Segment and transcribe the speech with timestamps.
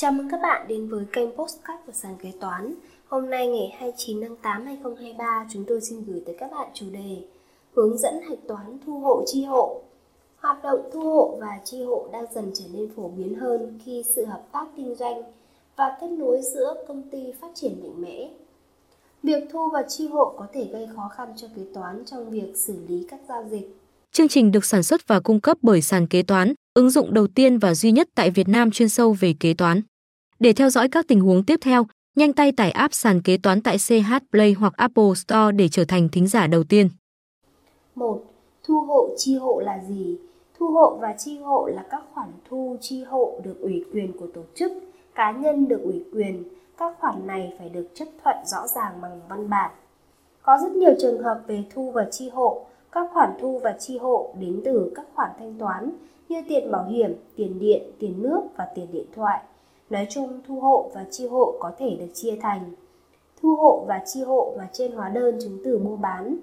[0.00, 2.74] Chào mừng các bạn đến với kênh Postcard của sàn kế toán.
[3.08, 6.86] Hôm nay ngày 29 tháng 8 2023, chúng tôi xin gửi tới các bạn chủ
[6.92, 7.16] đề
[7.74, 9.82] Hướng dẫn hạch toán thu hộ chi hộ.
[10.36, 14.04] Hoạt động thu hộ và chi hộ đang dần trở nên phổ biến hơn khi
[14.14, 15.22] sự hợp tác kinh doanh
[15.76, 18.30] và kết nối giữa công ty phát triển mạnh mẽ.
[19.22, 22.52] Việc thu và chi hộ có thể gây khó khăn cho kế toán trong việc
[22.54, 23.76] xử lý các giao dịch.
[24.12, 27.26] Chương trình được sản xuất và cung cấp bởi sàn kế toán, ứng dụng đầu
[27.26, 29.82] tiên và duy nhất tại Việt Nam chuyên sâu về kế toán.
[30.38, 31.86] Để theo dõi các tình huống tiếp theo,
[32.16, 35.84] nhanh tay tải app sàn kế toán tại CH Play hoặc Apple Store để trở
[35.84, 36.88] thành thính giả đầu tiên.
[37.94, 38.22] 1.
[38.64, 40.18] Thu hộ chi hộ là gì?
[40.58, 44.26] Thu hộ và chi hộ là các khoản thu chi hộ được ủy quyền của
[44.34, 44.72] tổ chức,
[45.14, 46.44] cá nhân được ủy quyền.
[46.78, 49.70] Các khoản này phải được chấp thuận rõ ràng bằng văn bản.
[50.42, 52.66] Có rất nhiều trường hợp về thu và chi hộ.
[52.92, 55.90] Các khoản thu và chi hộ đến từ các khoản thanh toán
[56.28, 59.42] như tiền bảo hiểm, tiền điện, tiền nước và tiền điện thoại.
[59.90, 62.70] Nói chung, thu hộ và chi hộ có thể được chia thành
[63.42, 66.36] thu hộ và chi hộ mà trên hóa đơn chứng từ mua bán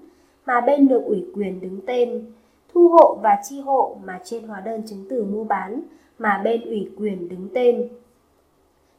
[0.46, 2.32] mà bên được ủy quyền đứng tên,
[2.74, 5.80] thu hộ và chi hộ mà trên hóa đơn chứng từ mua bán
[6.18, 7.88] mà bên ủy quyền đứng tên.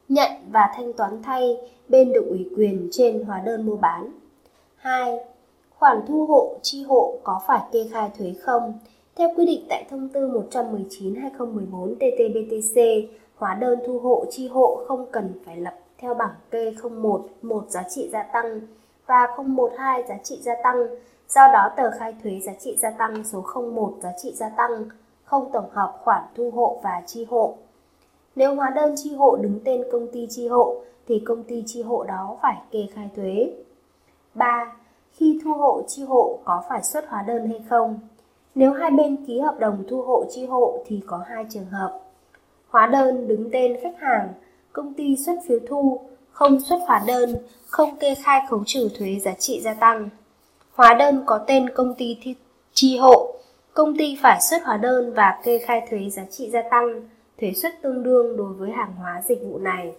[0.08, 1.56] Nhận và thanh toán thay
[1.88, 4.12] bên được ủy quyền trên hóa đơn mua bán.
[4.76, 5.18] 2.
[5.78, 8.78] Khoản thu hộ, chi hộ có phải kê khai thuế không?
[9.16, 13.06] Theo quy định tại thông tư 119/2014 TT-BTC,
[13.38, 17.64] hóa đơn thu hộ, chi hộ không cần phải lập theo bảng kê 01 một
[17.68, 18.60] giá trị gia tăng
[19.06, 20.86] và 012 giá trị gia tăng.
[21.28, 23.44] Do đó, tờ khai thuế giá trị gia tăng số
[23.74, 24.84] 01 giá trị gia tăng
[25.24, 27.54] không tổng hợp khoản thu hộ và chi hộ.
[28.36, 30.76] Nếu hóa đơn chi hộ đứng tên công ty chi hộ,
[31.08, 33.50] thì công ty chi hộ đó phải kê khai thuế.
[34.34, 34.76] 3.
[35.12, 38.00] Khi thu hộ chi hộ có phải xuất hóa đơn hay không?
[38.54, 42.00] Nếu hai bên ký hợp đồng thu hộ chi hộ thì có hai trường hợp.
[42.68, 44.28] Hóa đơn đứng tên khách hàng,
[44.72, 49.18] công ty xuất phiếu thu, không xuất hóa đơn, không kê khai khấu trừ thuế
[49.18, 50.08] giá trị gia tăng.
[50.74, 52.18] Hóa đơn có tên công ty
[52.72, 53.34] chi hộ,
[53.74, 57.00] công ty phải xuất hóa đơn và kê khai thuế giá trị gia tăng,
[57.40, 59.92] thuế suất tương đương đối với hàng hóa dịch vụ này.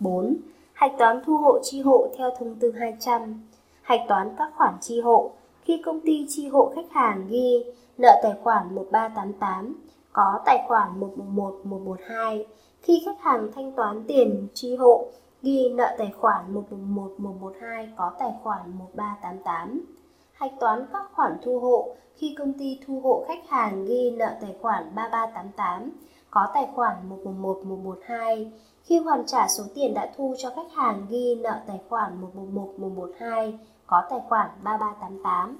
[0.00, 0.36] 4.
[0.72, 3.42] Hạch toán thu hộ chi hộ theo thông tư 200.
[3.82, 5.30] Hạch toán các khoản chi hộ
[5.64, 7.64] khi công ty chi hộ khách hàng ghi
[7.98, 9.87] nợ tài khoản 1388
[10.18, 12.46] có tài khoản 111 112
[12.82, 15.06] khi khách hàng thanh toán tiền chi hộ
[15.42, 19.84] ghi nợ tài khoản 111 112 có tài khoản 1388
[20.32, 24.30] hạch toán các khoản thu hộ khi công ty thu hộ khách hàng ghi nợ
[24.40, 25.90] tài khoản 3388
[26.30, 28.52] có tài khoản 111 112
[28.82, 32.74] khi hoàn trả số tiền đã thu cho khách hàng ghi nợ tài khoản 111
[32.78, 35.56] 112 có tài khoản 3388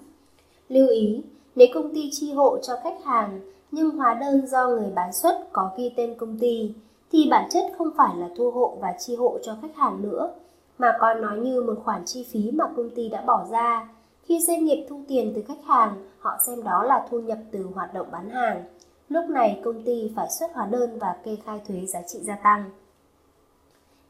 [0.68, 3.40] Lưu ý, nếu công ty chi hộ cho khách hàng
[3.70, 6.74] nhưng hóa đơn do người bán xuất có ghi tên công ty
[7.12, 10.30] thì bản chất không phải là thu hộ và chi hộ cho khách hàng nữa
[10.78, 13.88] mà còn nói như một khoản chi phí mà công ty đã bỏ ra.
[14.22, 17.66] Khi doanh nghiệp thu tiền từ khách hàng, họ xem đó là thu nhập từ
[17.74, 18.64] hoạt động bán hàng.
[19.08, 22.36] Lúc này công ty phải xuất hóa đơn và kê khai thuế giá trị gia
[22.36, 22.70] tăng.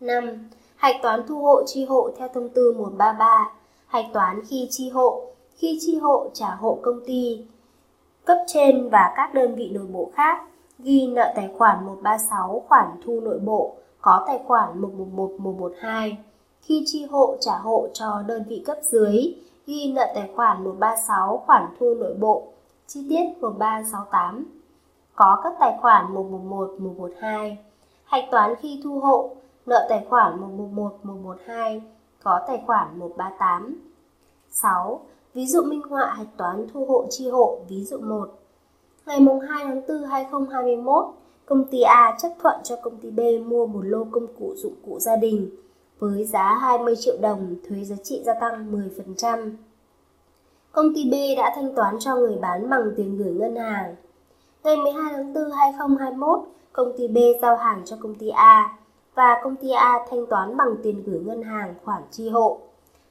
[0.00, 0.48] 5.
[0.76, 3.50] Hạch toán thu hộ chi hộ theo thông tư 133.
[3.86, 5.24] Hạch toán khi chi hộ
[5.56, 7.44] khi chi hộ trả hộ công ty
[8.28, 10.42] cấp trên và các đơn vị nội bộ khác,
[10.78, 16.18] ghi nợ tài khoản 136 khoản thu nội bộ, có tài khoản 111 112
[16.60, 19.34] khi chi hộ trả hộ cho đơn vị cấp dưới,
[19.66, 22.46] ghi nợ tài khoản 136 khoản thu nội bộ.
[22.86, 24.46] Chi tiết 1368
[25.14, 27.58] có các tài khoản 111 112
[28.04, 29.30] hạch toán khi thu hộ,
[29.66, 31.82] nợ tài khoản 111 112
[32.22, 33.80] có tài khoản 138
[34.50, 35.00] 6
[35.38, 38.28] Ví dụ minh họa hạch toán thu hộ chi hộ, ví dụ 1.
[39.06, 41.04] Ngày 2 tháng 4 2021,
[41.46, 44.74] công ty A chấp thuận cho công ty B mua một lô công cụ dụng
[44.86, 45.50] cụ gia đình
[45.98, 49.50] với giá 20 triệu đồng, thuế giá trị gia tăng 10%.
[50.72, 53.96] Công ty B đã thanh toán cho người bán bằng tiền gửi ngân hàng.
[54.64, 56.40] Ngày 12 tháng 4 2021,
[56.72, 58.78] công ty B giao hàng cho công ty A
[59.14, 62.60] và công ty A thanh toán bằng tiền gửi ngân hàng khoản chi hộ.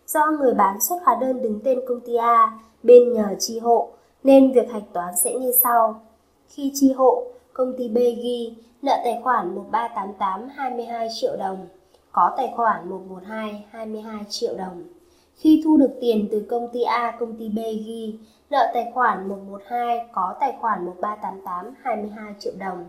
[0.08, 3.90] Do người bán xuất hóa đơn đứng tên công ty A, bên nhờ chi hộ,
[4.24, 6.02] nên việc hạch toán sẽ như sau.
[6.48, 7.24] Khi chi hộ,
[7.54, 11.68] công ty B ghi nợ tài khoản 1388 22 triệu đồng,
[12.12, 14.84] có tài khoản 112 22 triệu đồng.
[15.36, 18.20] Khi thu được tiền từ công ty A, công ty B ghi
[18.50, 22.86] nợ tài khoản 112 có tài khoản 1388 22 triệu đồng.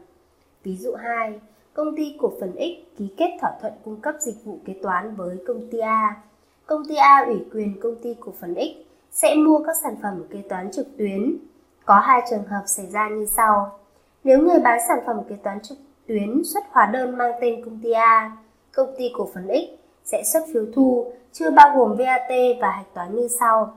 [0.62, 1.40] Ví dụ 2,
[1.72, 5.14] công ty cổ phần X ký kết thỏa thuận cung cấp dịch vụ kế toán
[5.14, 6.22] với công ty A
[6.68, 10.24] công ty A ủy quyền công ty cổ phần X sẽ mua các sản phẩm
[10.30, 11.36] kế toán trực tuyến.
[11.84, 13.78] Có hai trường hợp xảy ra như sau.
[14.24, 17.80] Nếu người bán sản phẩm kế toán trực tuyến xuất hóa đơn mang tên công
[17.82, 18.36] ty A,
[18.72, 22.30] công ty cổ phần X sẽ xuất phiếu thu chưa bao gồm VAT
[22.60, 23.74] và hạch toán như sau.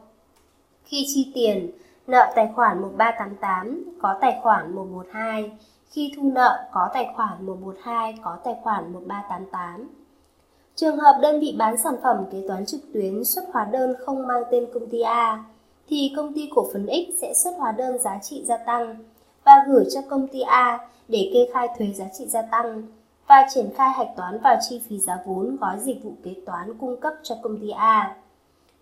[0.83, 1.71] Khi chi tiền,
[2.07, 5.51] nợ tài khoản 1388 có tài khoản 112,
[5.89, 10.00] khi thu nợ có tài khoản 112 có tài khoản 1388.
[10.75, 14.27] Trường hợp đơn vị bán sản phẩm kế toán trực tuyến xuất hóa đơn không
[14.27, 15.43] mang tên công ty A,
[15.87, 18.95] thì công ty cổ phần X sẽ xuất hóa đơn giá trị gia tăng
[19.45, 22.83] và gửi cho công ty A để kê khai thuế giá trị gia tăng
[23.27, 26.77] và triển khai hạch toán vào chi phí giá vốn gói dịch vụ kế toán
[26.77, 28.15] cung cấp cho công ty A.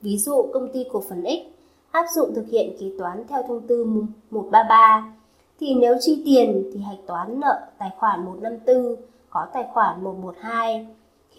[0.01, 1.59] Ví dụ công ty cổ phần X
[1.91, 3.85] áp dụng thực hiện kế toán theo thông tư
[4.29, 5.13] 133
[5.59, 8.95] thì nếu chi tiền thì hạch toán nợ tài khoản 154
[9.29, 10.87] có tài khoản 112.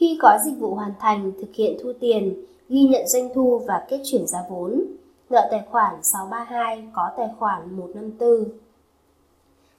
[0.01, 3.87] Khi có dịch vụ hoàn thành thực hiện thu tiền, ghi nhận doanh thu và
[3.89, 4.85] kết chuyển giá vốn.
[5.31, 8.45] Nợ tài khoản 632 có tài khoản 154.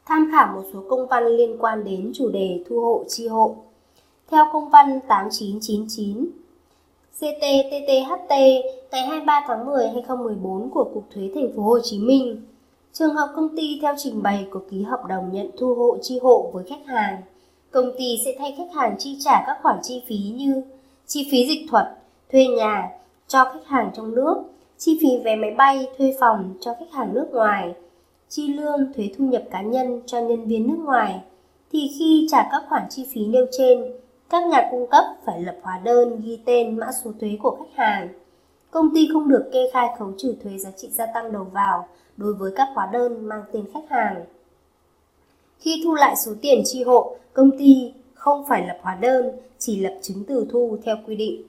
[0.05, 3.55] Tham khảo một số công văn liên quan đến chủ đề thu hộ chi hộ.
[4.31, 6.25] Theo công văn 8999
[7.19, 8.29] CTTTHT
[8.91, 12.41] ngày 23 tháng 10 2014 của Cục Thuế Thành phố Hồ Chí Minh.
[12.93, 16.19] Trường hợp công ty theo trình bày có ký hợp đồng nhận thu hộ chi
[16.23, 17.21] hộ với khách hàng,
[17.71, 20.63] công ty sẽ thay khách hàng chi trả các khoản chi phí như
[21.07, 21.85] chi phí dịch thuật,
[22.31, 22.89] thuê nhà
[23.27, 24.43] cho khách hàng trong nước,
[24.77, 27.73] chi phí vé máy bay, thuê phòng cho khách hàng nước ngoài,
[28.29, 31.21] chi lương, thuế thu nhập cá nhân cho nhân viên nước ngoài,
[31.71, 33.83] thì khi trả các khoản chi phí nêu trên,
[34.29, 37.75] các nhà cung cấp phải lập hóa đơn ghi tên mã số thuế của khách
[37.75, 38.09] hàng.
[38.71, 41.87] Công ty không được kê khai khấu trừ thuế giá trị gia tăng đầu vào
[42.17, 44.25] đối với các hóa đơn mang tên khách hàng.
[45.61, 49.79] Khi thu lại số tiền chi hộ, công ty không phải lập hóa đơn, chỉ
[49.79, 51.43] lập chứng từ thu theo quy định.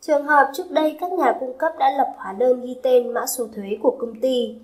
[0.00, 3.26] Trường hợp trước đây các nhà cung cấp đã lập hóa đơn ghi tên mã
[3.26, 4.54] số thuế của công ty,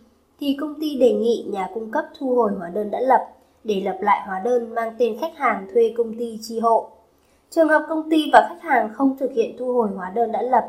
[0.40, 3.30] thì công ty đề nghị nhà cung cấp thu hồi hóa đơn đã lập
[3.64, 6.88] để lập lại hóa đơn mang tên khách hàng thuê công ty chi hộ.
[7.50, 10.42] Trường hợp công ty và khách hàng không thực hiện thu hồi hóa đơn đã
[10.42, 10.68] lập,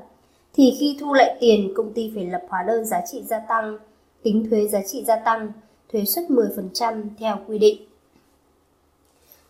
[0.54, 3.78] thì khi thu lại tiền, công ty phải lập hóa đơn giá trị gia tăng,
[4.24, 5.52] tính thuế giá trị gia tăng,
[5.94, 7.82] thuế suất 10% theo quy định.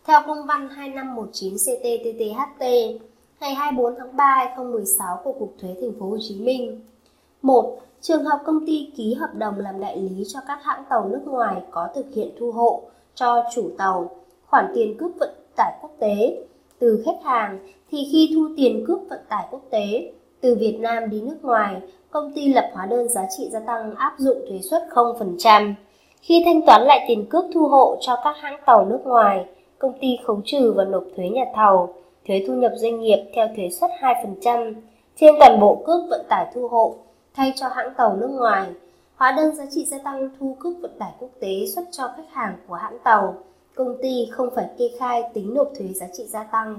[0.04, 2.98] Theo công văn 2519 CT-TTHT
[3.40, 6.80] ngày 24 tháng 3 2016 của Cục Thuế Thành phố Hồ Chí Minh.
[7.42, 7.78] 1.
[8.00, 11.20] Trường hợp công ty ký hợp đồng làm đại lý cho các hãng tàu nước
[11.24, 12.82] ngoài có thực hiện thu hộ
[13.14, 14.16] cho chủ tàu
[14.46, 16.44] khoản tiền cước vận tải quốc tế
[16.78, 17.58] từ khách hàng
[17.90, 21.80] thì khi thu tiền cước vận tải quốc tế từ Việt Nam đi nước ngoài,
[22.10, 25.74] công ty lập hóa đơn giá trị gia tăng áp dụng thuế suất 0%.
[26.26, 29.46] Khi thanh toán lại tiền cước thu hộ cho các hãng tàu nước ngoài,
[29.78, 31.94] công ty khấu trừ và nộp thuế nhà thầu,
[32.28, 34.74] thuế thu nhập doanh nghiệp theo thuế suất 2%
[35.16, 36.94] trên toàn bộ cước vận tải thu hộ
[37.34, 38.66] thay cho hãng tàu nước ngoài.
[39.16, 42.32] Hóa đơn giá trị gia tăng thu cước vận tải quốc tế xuất cho khách
[42.32, 43.34] hàng của hãng tàu,
[43.74, 46.78] công ty không phải kê khai tính nộp thuế giá trị gia tăng.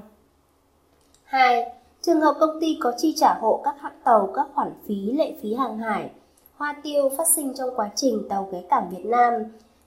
[1.24, 1.72] 2.
[2.02, 5.34] Trường hợp công ty có chi trả hộ các hãng tàu các khoản phí lệ
[5.42, 6.10] phí hàng hải,
[6.58, 9.34] hoa tiêu phát sinh trong quá trình tàu ghé cảng Việt Nam,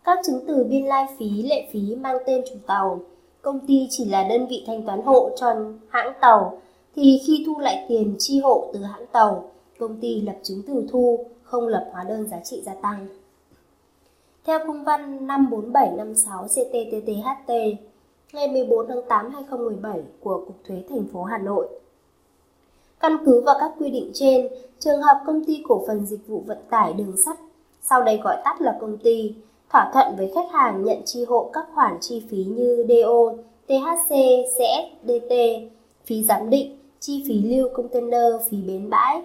[0.04, 3.00] các chứng từ biên lai phí lệ phí mang tên chủ tàu,
[3.42, 5.54] công ty chỉ là đơn vị thanh toán hộ cho
[5.88, 6.58] hãng tàu,
[6.96, 10.86] thì khi thu lại tiền chi hộ từ hãng tàu, công ty lập chứng từ
[10.90, 13.06] thu, không lập hóa đơn giá trị gia tăng.
[14.44, 17.52] Theo công văn 54756 CTTTHT
[18.32, 21.68] ngày 14 tháng 8 2017 của Cục Thuế thành phố Hà Nội.
[23.00, 26.42] Căn cứ vào các quy định trên, trường hợp công ty cổ phần dịch vụ
[26.46, 27.36] vận tải đường sắt,
[27.82, 29.34] sau đây gọi tắt là công ty,
[29.72, 33.32] thỏa thuận với khách hàng nhận chi hộ các khoản chi phí như DO,
[33.68, 34.14] THC,
[34.54, 35.34] CS, DT,
[36.04, 39.22] phí giám định, chi phí lưu container, phí bến bãi,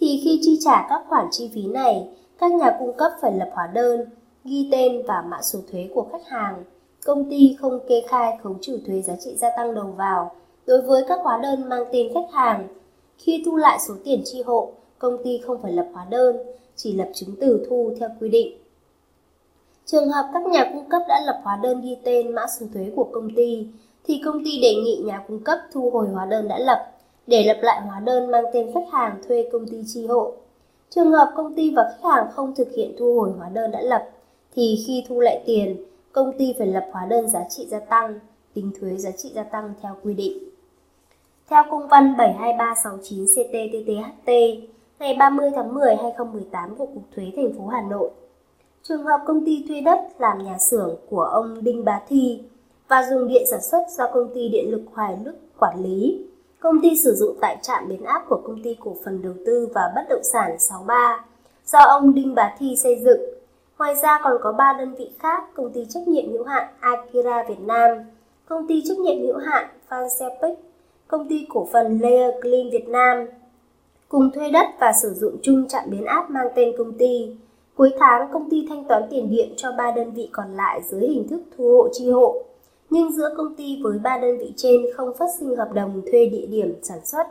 [0.00, 3.50] thì khi chi trả các khoản chi phí này, các nhà cung cấp phải lập
[3.52, 4.00] hóa đơn,
[4.44, 6.64] ghi tên và mã số thuế của khách hàng.
[7.04, 10.34] Công ty không kê khai khấu trừ thuế giá trị gia tăng đầu vào
[10.66, 12.68] đối với các hóa đơn mang tên khách hàng.
[13.18, 16.36] Khi thu lại số tiền chi hộ, công ty không phải lập hóa đơn,
[16.76, 18.58] chỉ lập chứng từ thu theo quy định.
[19.84, 22.92] Trường hợp các nhà cung cấp đã lập hóa đơn ghi tên mã số thuế
[22.96, 23.66] của công ty,
[24.04, 26.92] thì công ty đề nghị nhà cung cấp thu hồi hóa đơn đã lập
[27.26, 30.32] để lập lại hóa đơn mang tên khách hàng thuê công ty chi hộ.
[30.90, 33.80] Trường hợp công ty và khách hàng không thực hiện thu hồi hóa đơn đã
[33.80, 34.10] lập,
[34.54, 38.18] thì khi thu lại tiền, công ty phải lập hóa đơn giá trị gia tăng,
[38.54, 40.38] tính thuế giá trị gia tăng theo quy định.
[41.50, 44.30] Theo công văn 72369 CTTTHT
[44.98, 48.10] ngày 30 tháng 10 2018 của Cục Thuế thành phố Hà Nội,
[48.82, 52.42] trường hợp công ty thuê đất làm nhà xưởng của ông Đinh Bá Thi
[52.88, 56.26] và dùng điện sản xuất do công ty điện lực Hoài Đức quản lý.
[56.60, 59.68] Công ty sử dụng tại trạm biến áp của công ty cổ phần đầu tư
[59.74, 61.24] và bất động sản 63
[61.66, 63.20] do ông Đinh Bá Thi xây dựng.
[63.78, 67.42] Ngoài ra còn có 3 đơn vị khác, công ty trách nhiệm hữu hạn Akira
[67.48, 67.98] Việt Nam,
[68.46, 70.54] công ty trách nhiệm hữu hạn Fansepec,
[71.08, 73.26] công ty cổ phần Layer Clean Việt Nam
[74.08, 77.36] cùng thuê đất và sử dụng chung trạm biến áp mang tên công ty.
[77.74, 81.00] Cuối tháng, công ty thanh toán tiền điện cho ba đơn vị còn lại dưới
[81.00, 82.42] hình thức thu hộ chi hộ.
[82.90, 86.26] Nhưng giữa công ty với ba đơn vị trên không phát sinh hợp đồng thuê
[86.26, 87.26] địa điểm sản xuất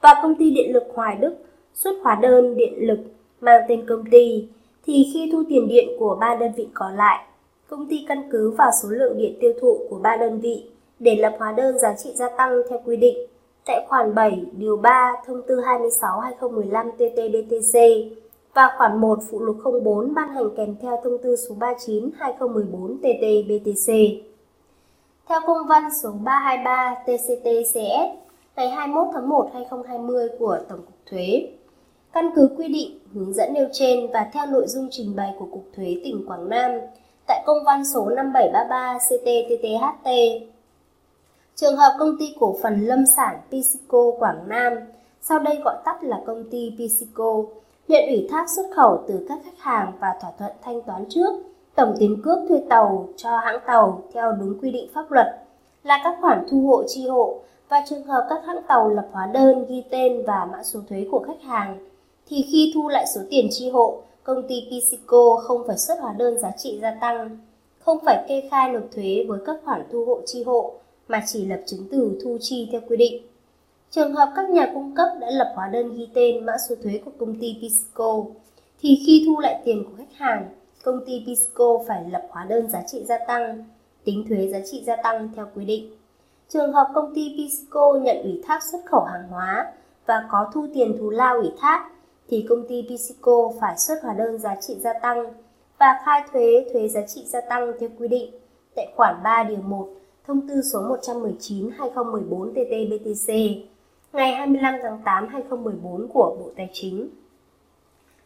[0.00, 1.34] và công ty điện lực Hoài Đức
[1.74, 2.98] xuất hóa đơn điện lực
[3.40, 4.48] mang tên công ty
[4.86, 7.24] thì khi thu tiền điện của ba đơn vị còn lại,
[7.68, 10.64] công ty căn cứ vào số lượng điện tiêu thụ của ba đơn vị
[10.98, 13.18] để lập hóa đơn giá trị gia tăng theo quy định
[13.66, 18.08] tại khoản 7 điều 3 thông tư 26/2015 TT-BTC
[18.54, 24.20] và khoản 1 phụ lục 04 ban hành kèm theo thông tư số 39/2014 TT-BTC.
[25.28, 28.08] Theo công văn số 323 TCT-CS
[28.56, 31.48] ngày 21 tháng 1 2020 của Tổng cục Thuế,
[32.12, 35.46] căn cứ quy định hướng dẫn nêu trên và theo nội dung trình bày của
[35.52, 36.70] Cục Thuế tỉnh Quảng Nam
[37.26, 40.08] tại công văn số 5733 CTTTHT
[41.60, 44.72] Trường hợp công ty cổ phần lâm sản Pisico Quảng Nam,
[45.22, 47.42] sau đây gọi tắt là công ty Pisico,
[47.88, 51.30] nhận ủy thác xuất khẩu từ các khách hàng và thỏa thuận thanh toán trước
[51.74, 55.26] tổng tiền cước thuê tàu cho hãng tàu theo đúng quy định pháp luật
[55.82, 57.38] là các khoản thu hộ chi hộ
[57.68, 61.06] và trường hợp các hãng tàu lập hóa đơn ghi tên và mã số thuế
[61.10, 61.78] của khách hàng
[62.28, 66.14] thì khi thu lại số tiền chi hộ, công ty Pisico không phải xuất hóa
[66.18, 67.38] đơn giá trị gia tăng,
[67.78, 70.74] không phải kê khai nộp thuế với các khoản thu hộ chi hộ
[71.08, 73.22] mà chỉ lập chứng từ thu chi theo quy định.
[73.90, 77.00] Trường hợp các nhà cung cấp đã lập hóa đơn ghi tên mã số thuế
[77.04, 78.24] của công ty Pisco,
[78.80, 80.48] thì khi thu lại tiền của khách hàng,
[80.84, 83.64] công ty Pisco phải lập hóa đơn giá trị gia tăng,
[84.04, 85.96] tính thuế giá trị gia tăng theo quy định.
[86.48, 89.72] Trường hợp công ty Pisco nhận ủy thác xuất khẩu hàng hóa
[90.06, 91.90] và có thu tiền thù lao ủy thác,
[92.28, 95.24] thì công ty Pisco phải xuất hóa đơn giá trị gia tăng
[95.78, 98.30] và khai thuế thuế giá trị gia tăng theo quy định
[98.76, 99.88] tại khoản 3 điều 1
[100.28, 103.60] thông tư số 119-2014 TT-BTC
[104.12, 107.10] ngày 25 tháng 8 2014 của Bộ Tài chính.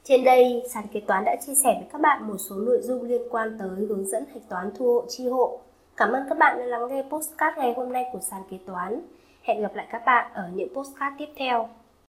[0.04, 3.02] Trên đây, sàn kế toán đã chia sẻ với các bạn một số nội dung
[3.02, 5.60] liên quan tới hướng dẫn hạch toán thu hộ chi hộ.
[5.96, 9.00] Cảm ơn các bạn đã lắng nghe postcard ngày hôm nay của sàn kế toán.
[9.42, 11.68] Hẹn gặp lại các bạn ở những postcard tiếp theo.